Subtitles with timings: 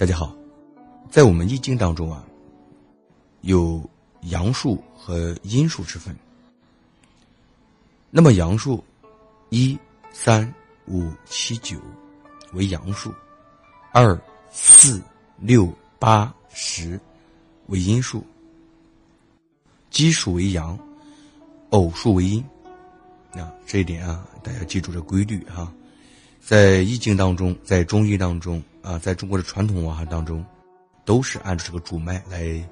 [0.00, 0.34] 大家好，
[1.10, 2.24] 在我们易经当中啊，
[3.42, 3.86] 有
[4.22, 6.16] 阳数和阴数之分。
[8.08, 8.82] 那么阳数
[9.50, 9.78] 一、
[10.10, 10.50] 三、
[10.86, 11.76] 五、七、九
[12.54, 13.12] 为阳数，
[13.92, 14.18] 二、
[14.50, 15.02] 四、
[15.36, 16.98] 六、八、十
[17.66, 18.24] 为阴数，
[19.90, 20.78] 奇数为阳，
[21.72, 22.42] 偶数为阴。
[23.32, 25.70] 啊，这一点啊，大家记住这规律哈。
[26.40, 30.44] 在易经当中，在中医当中啊，在中国的传统文化当中，
[31.04, 32.68] 都是按照这个主脉来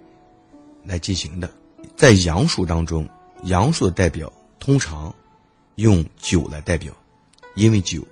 [0.83, 1.49] 来进行的。
[1.95, 3.09] 在阳数当中，
[3.45, 5.15] 阳数的代表通常
[5.77, 6.93] 用九来代表，
[7.55, 8.05] 因为九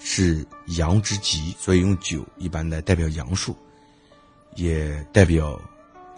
[0.00, 0.44] 是
[0.76, 3.54] 阳之极，所以用九一般来代表阳数，
[4.56, 5.60] 也代表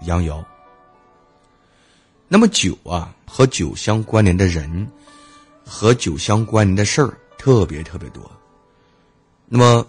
[0.04, 0.42] 阳爻。
[2.28, 4.86] 那么九啊，和九相关联的人，
[5.66, 8.30] 和九相关联的事儿特别特别多。
[9.52, 9.84] 那么，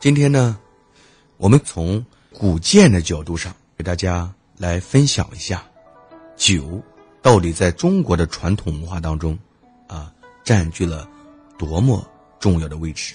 [0.00, 0.58] 今天呢，
[1.36, 5.62] 我们从古建的角度上给大家来分享一下，
[6.34, 6.82] 酒
[7.22, 9.38] 到底在中国的传统文化当中，
[9.86, 11.08] 啊，占据了
[11.56, 12.04] 多么
[12.40, 13.14] 重要的位置。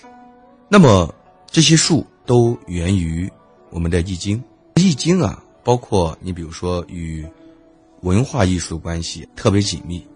[0.69, 1.13] 那么
[1.47, 3.29] 这些数都源于
[3.69, 4.41] 我们的易经。
[4.75, 7.27] 易经啊，包括你比如说与
[7.99, 10.07] 文化艺术的关系特别紧密。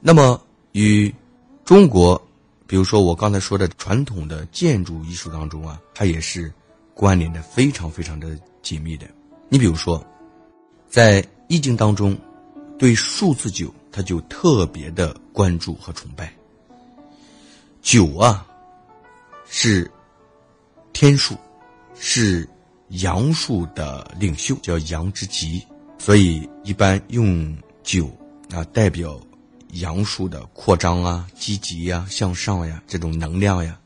[0.00, 0.42] 那么
[0.72, 1.14] 与
[1.64, 2.20] 中国。
[2.74, 6.52] 比如说，我刚才说的传统的建筑艺术当中啊，它也是
[6.92, 9.06] 关联的非常非常的紧密的。
[9.48, 10.04] 你比如说，
[10.88, 12.18] 在易经当中，
[12.76, 16.34] 对数字九，它就特别的关注和崇拜。
[17.80, 18.44] 九啊，
[19.48, 19.88] 是
[20.92, 21.36] 天数，
[21.94, 22.44] 是
[22.88, 25.64] 阳数的领袖，叫阳之极，
[25.96, 28.10] 所以一般用九
[28.50, 29.16] 啊代表。
[29.80, 33.78] 阳数的扩张啊、积极呀、向上呀，这种能量呀，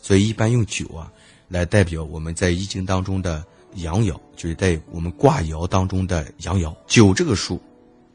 [0.00, 1.10] 所以一般用九啊
[1.48, 3.44] 来代表我们在易经当中的
[3.76, 6.74] 阳爻，就是在我们卦爻当中的阳爻。
[6.86, 7.60] 九这个数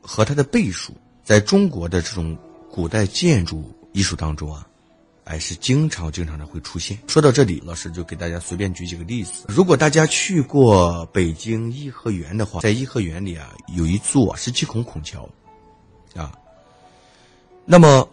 [0.02, 0.94] 和它的倍数，
[1.24, 2.38] 在中国的这种
[2.70, 4.68] 古代建筑艺术当中啊，
[5.24, 6.98] 哎是经常经常的会出现。
[7.08, 9.46] 说到这里，老师就给大家随便举几个例子。
[9.48, 15.30] 如果大家去过北京颐和园的话，在颐和园里啊有一座十七孔孔桥，
[16.16, 16.34] 啊。
[17.72, 18.06] 那么，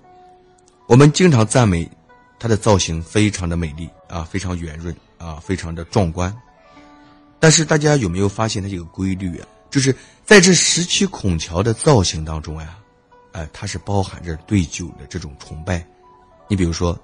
[0.87, 1.91] 我们经常赞美
[2.39, 6.33] 它的造型非常的美丽啊，非常圆润啊，非常的壮观。
[7.41, 9.49] 但是大家有没有发现它有个规律啊？
[9.69, 9.93] 就是
[10.25, 12.79] 在这十七孔桥的造型当中呀，
[13.33, 15.85] 哎，它是包含着对酒的这种崇拜。
[16.47, 16.97] 你比如说，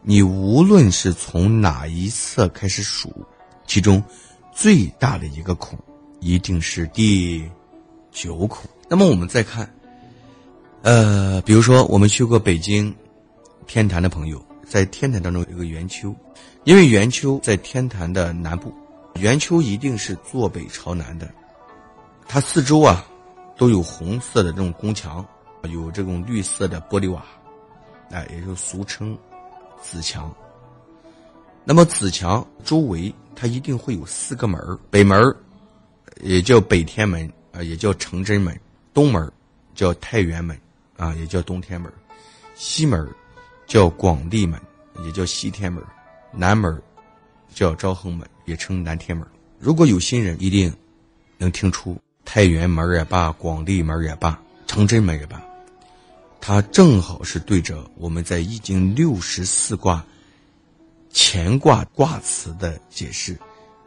[0.00, 3.12] 你无论是从哪一侧开始数，
[3.66, 4.00] 其中
[4.54, 5.76] 最大的一个孔
[6.20, 7.50] 一定是第
[8.12, 8.64] 九孔。
[8.88, 9.68] 那么我们再看。
[10.86, 12.94] 呃，比如说我们去过北京
[13.66, 16.14] 天坛的朋友，在天坛当中有个圆丘，
[16.62, 18.72] 因为圆丘在天坛的南部，
[19.16, 21.28] 圆丘一定是坐北朝南的，
[22.28, 23.04] 它四周啊
[23.58, 25.26] 都有红色的这种宫墙，
[25.64, 27.26] 有这种绿色的玻璃瓦，
[28.12, 29.18] 哎，也就俗称
[29.82, 30.32] 紫墙。
[31.64, 35.34] 那么紫墙周围它一定会有四个门北门
[36.22, 38.56] 也叫北天门啊，也叫承真门，
[38.94, 39.28] 东门
[39.74, 40.56] 叫太原门。
[40.96, 41.92] 啊，也叫东天门，
[42.54, 43.06] 西门
[43.66, 44.60] 叫广利门，
[45.04, 45.82] 也叫西天门，
[46.32, 46.82] 南门
[47.54, 49.26] 叫昭恒门，也称南天门。
[49.58, 50.72] 如果有心人，一定
[51.36, 55.42] 能听出太原门也罢，广利门也罢，承真门也罢，
[56.40, 60.04] 它正好是对着我们在易经六十四卦
[61.12, 63.38] 乾卦卦辞的解释，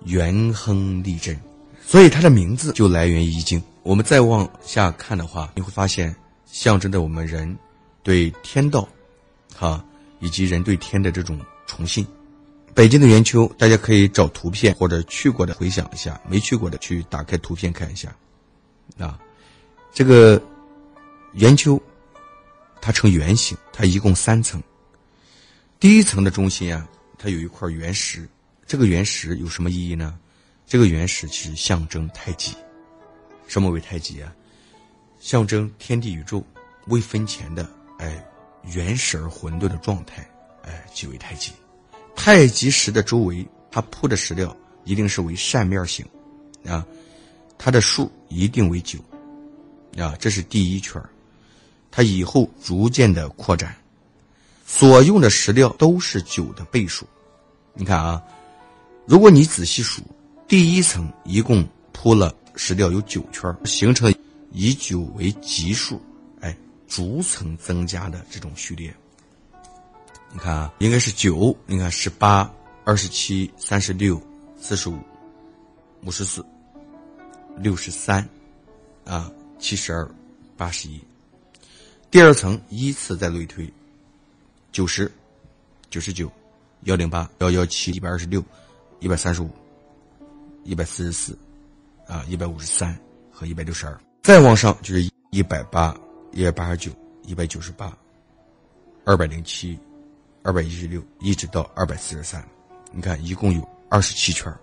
[0.06, 1.40] 元亨利贞，
[1.84, 3.62] 所以它的名字就来源于易经。
[3.82, 6.16] 我们再往下看的话，你会发现。
[6.52, 7.58] 象征着我们人
[8.04, 8.88] 对天道，
[9.56, 9.84] 哈，
[10.20, 12.06] 以及人对天的这种崇信。
[12.74, 18.16] 北京的圆丘，大家可以找图片或者去过的回想一下，没去过的去打开图片看一下。
[18.98, 19.20] 啊，
[19.94, 20.42] 这个
[21.34, 21.82] 圆丘
[22.82, 24.62] 它呈圆形，它一共三层。
[25.80, 26.88] 第一层的中心啊，
[27.18, 28.28] 它有一块原石，
[28.66, 30.18] 这个原石有什么意义呢？
[30.66, 32.56] 这个原石其实象征太极。
[33.48, 34.34] 什么为太极啊？
[35.20, 36.44] 象征天地宇宙
[36.88, 38.26] 未分前的哎
[38.64, 40.28] 原始而混沌的状态，
[40.64, 41.52] 哎即为太极。
[42.16, 46.06] 太极石的周围，它铺的石料一定是为扇面形，
[46.66, 46.86] 啊，
[47.58, 49.00] 它的数一定为九，
[49.98, 51.02] 啊，这是第一圈
[51.92, 53.76] 它以后逐渐的扩展，
[54.66, 57.06] 所用的石料都是九的倍数。
[57.74, 58.22] 你看啊，
[59.06, 60.02] 如果你仔细数，
[60.48, 64.14] 第一层一共铺了石料有九圈，形成。
[64.52, 66.02] 以九为基数，
[66.42, 66.56] 哎，
[66.88, 68.94] 逐层增加的这种序列。
[70.32, 72.52] 你看啊，应该是九，你看十八、
[72.84, 74.22] 二十七、三十六、
[74.60, 75.00] 四十五、
[76.04, 76.46] 五十四、
[77.58, 78.28] 六十三，
[79.06, 80.10] 啊，七十二、
[80.56, 81.00] 八十一。
[82.12, 83.72] 第二层依次再类推，
[84.72, 85.12] 九十、
[85.90, 86.32] 九十九、
[86.84, 88.44] 幺零八、幺幺七、一百二十六、
[89.00, 89.50] 一百三十五、
[90.64, 91.38] 一百四十四，
[92.08, 93.00] 啊，一百五十三
[93.32, 94.00] 和一百六十二。
[94.30, 95.92] 再往上就是一百八、
[96.34, 96.92] 一百八十九、
[97.24, 97.92] 一百九十八、
[99.04, 99.76] 二百零七、
[100.44, 102.48] 二百一十六，一直到二百四十三。
[102.92, 104.56] 你看，一共有二十七圈。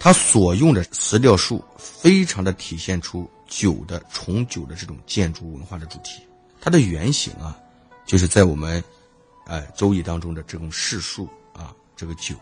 [0.00, 6.20] 它所用的石料树非常的体现出酒的重九的这种建筑文化的主题。
[6.60, 7.56] 它的原型啊，
[8.04, 8.82] 就是在我们，
[9.46, 12.34] 哎《周易》当中的这种世数啊，这个九。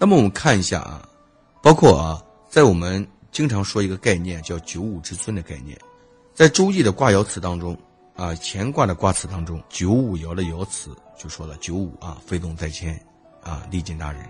[0.00, 1.08] 那么我们看一下啊，
[1.62, 2.20] 包括啊，
[2.50, 3.06] 在我们
[3.38, 5.78] 经常说一个概念叫九五之尊的概念，
[6.34, 7.72] 在《周易》的卦爻辞当中
[8.16, 13.00] 啊，乾卦的卦辞当中，九五爻的爻辞就说了九五啊，飞龙在天
[13.40, 14.22] 啊，历尽大人。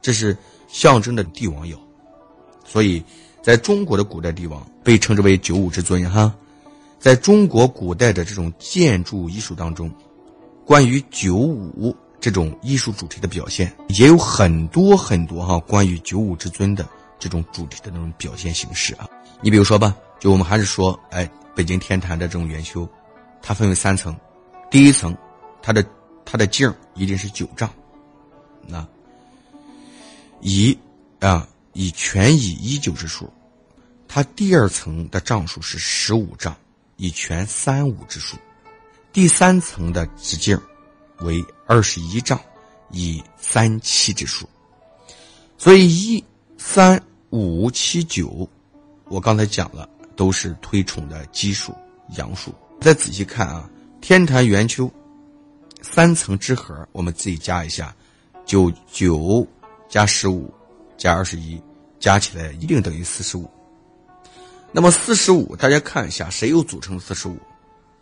[0.00, 0.38] 这是
[0.68, 1.76] 象征的帝王爻，
[2.64, 3.02] 所以
[3.42, 6.32] 在中国的古代帝王被称之为九五之尊哈。
[7.00, 9.90] 在中国古代的这种建筑艺术当中，
[10.64, 15.58] 关于九五这种艺术主题的表现也有很多很多哈。
[15.66, 16.88] 关于九五之尊的
[17.18, 19.08] 这种主题的那种表现形式啊，
[19.40, 22.88] 你比如说吧，就我们还是说，哎，北京天坛的这种圆丘，
[23.42, 24.16] 它分为三层，
[24.70, 25.16] 第一层，
[25.62, 25.84] 它的
[26.24, 27.70] 它的径一定是九丈，
[28.66, 28.86] 那。
[30.40, 30.78] 以
[31.18, 33.28] 啊以全以一九之数，
[34.06, 36.56] 它第二层的丈数是十五丈，
[36.96, 38.36] 以全三五之数，
[39.12, 40.56] 第三层的直径
[41.18, 42.40] 为二十一丈，
[42.90, 44.48] 以三七之数。
[45.56, 46.24] 所以一
[46.56, 48.48] 三五七九，
[49.08, 51.74] 我刚才讲了，都是推崇的奇数
[52.16, 52.54] 阳数。
[52.80, 53.68] 再仔细看啊，
[54.00, 54.90] 天坛圆丘
[55.82, 57.94] 三层之和，我们自己加一下，
[58.44, 59.46] 九九。
[59.90, 60.52] 加十五，
[60.98, 61.58] 加二十一，
[61.98, 63.48] 加起来一定等于四十五。
[64.70, 67.38] 那么四十五，大家看一下，谁又组成四十五？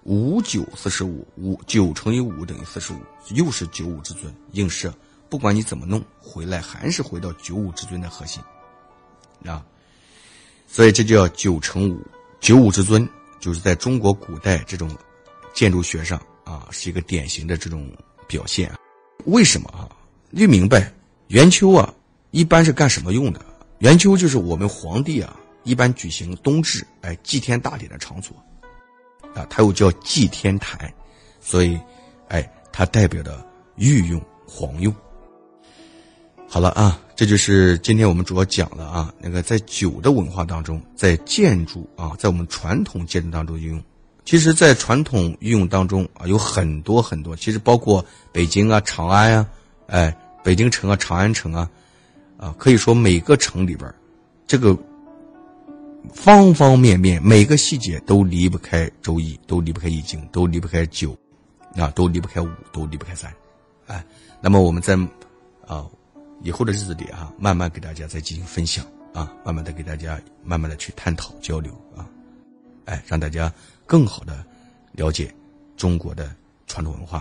[0.03, 2.97] 五九四十五，五九乘以五等于四十五，
[3.35, 4.93] 又是九五之尊映射。
[5.29, 8.43] 不管你怎么弄，回来还是回到九五之尊的核心
[9.45, 9.65] 啊。
[10.67, 12.01] 所以这就叫九乘五，
[12.41, 13.09] 九五之尊
[13.41, 14.91] 就是在中国古代这种
[15.55, 17.91] 建筑学上啊，是一个典型的这种
[18.27, 18.71] 表现。
[19.25, 19.89] 为什么啊？
[20.31, 20.93] 你明白？
[21.29, 21.93] 圆丘啊，
[22.31, 23.41] 一般是干什么用的？
[23.79, 28.37] 圆丘就是我们皇帝啊，一般举行冬至哎祭天大典的场所，
[29.35, 30.93] 啊，它又叫祭天台，
[31.41, 31.79] 所以，
[32.29, 33.45] 哎，它代表的
[33.77, 34.95] 御用、皇用。
[36.49, 43.83] 好了啊，这就是今天我们主要讲了啊，那个在酒的文化当中，在建筑啊，在我们传统建筑当中运用，
[44.25, 49.49] 其实，在传统运用当中啊，有很多很多，其实包括北京啊、长安呀，
[49.89, 50.17] 哎。
[50.45, 51.69] 北京城啊，长安城啊，
[52.37, 53.93] 啊，可以说每个城里边
[54.47, 54.79] 这个
[56.15, 61.17] 方方面面每个细节都离不开《周易》，都离不开《易经》，都离不开九，
[61.75, 63.35] 啊，都离不开五，都离不开三，
[63.89, 64.07] 哎，
[64.41, 64.95] 那么我们在
[65.67, 65.85] 啊
[66.43, 72.09] 以后的日子里啊，慢慢给大家再进行分享啊，慢慢的给大家慢慢的去探讨交流啊，
[72.85, 73.53] 哎，让大家
[73.87, 74.45] 更好的
[74.93, 75.35] 了解
[75.77, 76.35] 中国的
[76.67, 77.19] 传统文化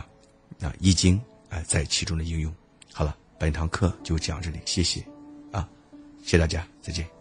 [0.61, 1.17] 啊，《易经》
[1.49, 2.53] 哎在其中的应用。
[2.93, 5.05] 好了，本堂课就讲这里，谢谢，
[5.51, 5.67] 啊，
[6.21, 7.14] 谢谢大家，再见。